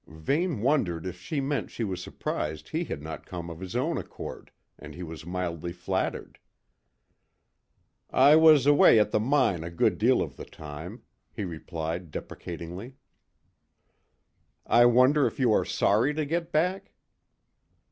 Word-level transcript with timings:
Vane 0.07 0.61
wondered 0.61 1.05
if 1.05 1.21
she 1.21 1.39
meant 1.39 1.69
she 1.69 1.83
was 1.83 2.01
surprised 2.01 2.69
he 2.69 2.85
had 2.85 3.03
not 3.03 3.27
come 3.27 3.51
of 3.51 3.59
his 3.59 3.75
own 3.75 3.99
accord, 3.99 4.49
and 4.79 4.95
he 4.95 5.03
was 5.03 5.27
mildly 5.27 5.71
flattered. 5.71 6.39
"I 8.09 8.35
was 8.35 8.65
away 8.65 8.97
at 8.97 9.11
the 9.11 9.19
mine 9.19 9.63
a 9.63 9.69
good 9.69 9.99
deal 9.99 10.23
of 10.23 10.37
the 10.37 10.45
time," 10.45 11.03
he 11.31 11.43
replied 11.43 12.09
deprecatingly. 12.09 12.95
"I 14.65 14.85
wonder 14.87 15.27
if 15.27 15.39
you 15.39 15.53
are 15.53 15.65
sorry 15.65 16.15
to 16.15 16.25
get 16.25 16.51
back?" 16.51 16.93